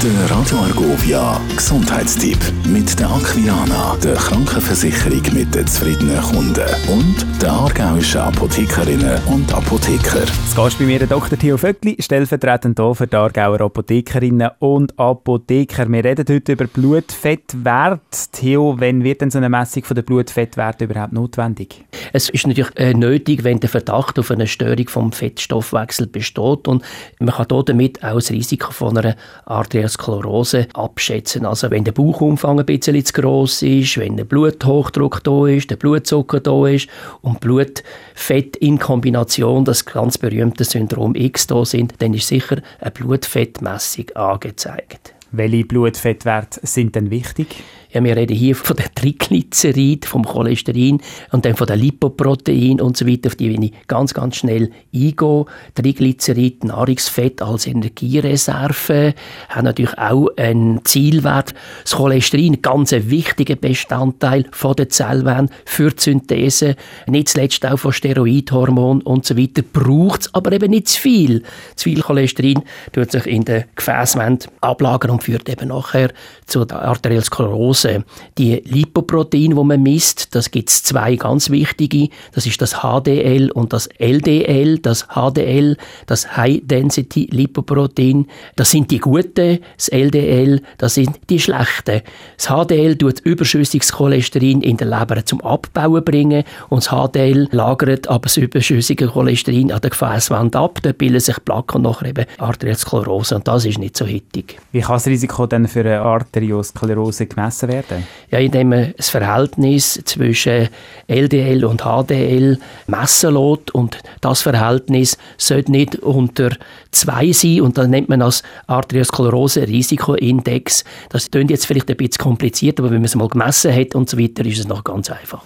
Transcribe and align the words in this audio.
Der 0.00 0.30
Radio 0.30 0.58
Argovia 0.58 1.40
Gesundheitstipp 1.56 2.38
mit 2.68 2.96
der 3.00 3.10
Aquilana, 3.10 3.96
der 3.96 4.14
Krankenversicherung 4.14 5.22
mit 5.34 5.52
den 5.52 5.66
zufriedenen 5.66 6.22
Kunden 6.22 6.68
und 6.88 7.42
der 7.42 7.50
aargauischen 7.50 8.20
Apothekerinnen 8.20 9.20
und 9.26 9.52
Apotheker. 9.52 10.20
Das 10.20 10.54
Gast 10.54 10.78
bei 10.78 10.84
mir 10.84 11.00
der 11.00 11.08
Dr. 11.08 11.36
Theo 11.36 11.56
Vöckli, 11.56 11.96
stellvertretend 11.98 12.78
hier 12.78 12.94
für 12.94 13.08
die 13.08 13.16
Aargauer 13.16 13.60
Apothekerinnen 13.60 14.50
und 14.60 14.96
Apotheker. 14.96 15.90
Wir 15.90 16.04
reden 16.04 16.26
heute 16.28 16.52
über 16.52 16.68
Blutfettwert. 16.68 18.30
Theo, 18.30 18.76
wann 18.78 19.02
wird 19.02 19.20
denn 19.20 19.32
so 19.32 19.38
eine 19.38 19.48
Messung 19.48 19.82
von 19.82 19.96
der 19.96 20.02
Blutfettwert 20.02 20.80
überhaupt 20.80 21.12
notwendig? 21.12 21.84
Es 22.18 22.30
ist 22.30 22.48
natürlich 22.48 22.72
äh, 22.74 22.94
nötig, 22.94 23.44
wenn 23.44 23.60
der 23.60 23.70
Verdacht 23.70 24.18
auf 24.18 24.32
eine 24.32 24.48
Störung 24.48 24.88
vom 24.88 25.12
Fettstoffwechsel 25.12 26.08
besteht 26.08 26.66
und 26.66 26.82
man 27.20 27.32
kann 27.32 27.64
damit 27.64 28.02
auch 28.02 28.16
das 28.16 28.32
Risiko 28.32 28.72
von 28.72 28.98
einer 28.98 29.14
Arteriosklerose 29.44 30.66
abschätzen. 30.74 31.46
Also 31.46 31.70
wenn 31.70 31.84
der 31.84 31.92
Bauchumfang 31.92 32.58
ein 32.58 32.66
bisschen 32.66 33.04
zu 33.04 33.12
gross 33.12 33.62
ist, 33.62 33.98
wenn 33.98 34.16
der 34.16 34.24
Bluthochdruck 34.24 35.22
da 35.22 35.46
ist, 35.46 35.70
der 35.70 35.76
Blutzucker 35.76 36.40
da 36.40 36.66
ist 36.66 36.88
und 37.22 37.38
Blutfett 37.38 38.56
in 38.56 38.80
Kombination, 38.80 39.64
das 39.64 39.84
ganz 39.84 40.18
berühmte 40.18 40.64
Syndrom 40.64 41.14
X 41.14 41.46
da 41.46 41.64
sind, 41.64 41.94
dann 41.98 42.14
ist 42.14 42.26
sicher 42.26 42.56
eine 42.80 42.90
Blutfettmessung 42.90 44.10
angezeigt. 44.16 45.14
Welche 45.30 45.64
Blutfettwerte 45.64 46.58
sind 46.64 46.96
denn 46.96 47.12
wichtig? 47.12 47.62
Ja, 47.90 48.04
wir 48.04 48.16
reden 48.16 48.36
hier 48.36 48.54
von 48.54 48.76
der 48.76 48.92
Triglycerid, 48.94 50.04
vom 50.04 50.22
Cholesterin 50.22 51.00
und 51.32 51.46
dann 51.46 51.56
von 51.56 51.66
der 51.66 51.76
Lipoprotein 51.76 52.82
und 52.82 52.98
so 52.98 53.06
weiter, 53.06 53.28
auf 53.28 53.36
die 53.36 53.48
will 53.48 53.64
ich 53.64 53.72
ganz, 53.86 54.12
ganz 54.12 54.36
schnell 54.36 54.70
eingehen. 54.94 55.44
Triglycerid, 55.74 56.64
Nahrungsfett 56.64 57.40
als 57.40 57.66
Energiereserve, 57.66 59.14
haben 59.48 59.64
natürlich 59.64 59.96
auch 59.96 60.28
einen 60.36 60.84
Zielwert. 60.84 61.54
Das 61.82 61.92
Cholesterin, 61.92 62.60
ganz 62.60 62.92
ein 62.92 63.08
wichtiger 63.08 63.56
Bestandteil 63.56 64.44
von 64.52 64.76
der 64.76 64.90
Zellwand 64.90 65.50
für 65.64 65.90
die 65.90 66.02
Synthese, 66.02 66.76
nicht 67.06 67.30
zuletzt 67.30 67.64
auch 67.64 67.78
von 67.78 67.94
Steroidhormonen 67.94 69.02
und 69.02 69.24
so 69.24 69.34
weiter, 69.38 69.62
braucht 69.62 70.22
es 70.22 70.34
aber 70.34 70.52
eben 70.52 70.72
nicht 70.72 70.88
zu 70.88 71.00
viel. 71.00 71.42
Zu 71.74 71.84
viel 71.84 72.02
Cholesterin 72.02 72.62
tut 72.92 73.12
sich 73.12 73.26
in 73.26 73.46
der 73.46 73.64
Gefäßwand 73.74 74.50
ablagern 74.60 75.12
und 75.12 75.24
führt 75.24 75.48
eben 75.48 75.68
nachher 75.68 76.10
zu 76.44 76.66
der 76.66 76.82
Arteriosklerose 76.82 77.77
Glucose. 77.78 78.04
Die 78.36 78.62
Lipoproteine, 78.64 79.54
die 79.54 79.64
man 79.64 79.82
misst, 79.82 80.34
das 80.34 80.50
gibt 80.50 80.70
es 80.70 80.82
zwei 80.82 81.16
ganz 81.16 81.50
wichtige. 81.50 82.08
Das 82.32 82.46
ist 82.46 82.60
das 82.60 82.82
HDL 82.82 83.50
und 83.50 83.72
das 83.72 83.88
LDL. 83.98 84.78
Das 84.78 85.06
HDL, 85.08 85.76
das 86.06 86.36
High 86.36 86.60
Density 86.64 87.28
Lipoprotein, 87.30 88.26
das 88.56 88.70
sind 88.70 88.90
die 88.90 88.98
guten. 88.98 89.58
Das 89.76 89.88
LDL, 89.88 90.60
das 90.78 90.94
sind 90.94 91.18
die 91.30 91.38
schlechten. 91.38 92.02
Das 92.36 92.46
HDL 92.46 92.96
tut 92.96 93.20
überschüssiges 93.20 93.92
Cholesterin 93.92 94.62
in 94.62 94.76
der 94.76 94.88
Leber 94.88 95.24
zum 95.24 95.40
Abbauen 95.40 96.04
bringen 96.04 96.44
und 96.68 96.84
das 96.84 96.92
HDL 96.92 97.48
lagert 97.50 98.08
aber 98.08 98.22
das 98.22 98.36
überschüssige 98.36 99.08
Cholesterin 99.08 99.72
an 99.72 99.80
der 99.80 99.90
Gefäßwand 99.90 100.56
ab. 100.56 100.78
Da 100.82 100.92
bilden 100.92 101.20
sich 101.20 101.36
Plaque 101.44 101.76
und 101.76 101.82
nachher 101.82 102.08
eben 102.08 102.26
Arteriosklerose 102.38 103.36
und 103.36 103.48
das 103.48 103.64
ist 103.64 103.78
nicht 103.78 103.96
so 103.96 104.04
hittig. 104.04 104.58
Wie 104.72 104.80
kann 104.80 104.96
das 104.96 105.06
Risiko 105.06 105.46
denn 105.46 105.66
für 105.66 105.80
eine 105.80 106.00
Arteriosklerose 106.00 107.26
gemessen 107.26 107.67
werden? 107.68 108.06
Ja, 108.30 108.38
indem 108.38 108.70
man 108.70 108.94
das 108.96 109.10
Verhältnis 109.10 110.00
zwischen 110.04 110.68
LDL 111.06 111.64
und 111.64 111.82
HDL 111.82 112.58
messen 112.86 113.34
lässt 113.34 113.74
und 113.74 113.98
das 114.20 114.42
Verhältnis 114.42 115.16
sollte 115.36 115.70
nicht 115.70 115.96
unter 115.96 116.50
zwei 116.90 117.30
sein 117.32 117.60
und 117.62 117.78
dann 117.78 117.90
nennt 117.90 118.08
man 118.08 118.20
das 118.20 118.42
Arteriosklerose-Risikoindex. 118.66 120.84
Das 121.10 121.30
klingt 121.30 121.50
jetzt 121.50 121.66
vielleicht 121.66 121.90
ein 121.90 121.96
bisschen 121.96 122.18
kompliziert, 122.18 122.78
aber 122.80 122.90
wenn 122.90 122.98
man 122.98 123.06
es 123.06 123.14
mal 123.14 123.28
gemessen 123.28 123.74
hat 123.74 123.94
und 123.94 124.10
so 124.10 124.18
weiter, 124.18 124.44
ist 124.44 124.58
es 124.58 124.68
noch 124.68 124.84
ganz 124.84 125.10
einfach. 125.10 125.42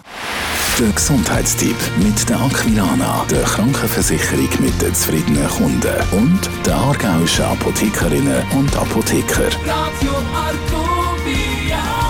Der 0.78 0.91
Gesundheitstipp 0.91 1.77
mit 1.99 2.28
der 2.28 2.41
Aquilana, 2.41 3.25
der 3.31 3.43
Krankenversicherung 3.43 4.49
mit 4.61 4.81
den 4.81 4.94
zufriedenen 4.94 5.49
Kunden 5.49 5.94
und 6.12 6.41
der 6.65 6.77
aargauischen 6.77 7.44
Apothekerinnen 7.44 8.43
und 8.56 8.75
Apotheker. 8.77 9.49
Radio 9.66 10.12
Argovia. 10.34 12.01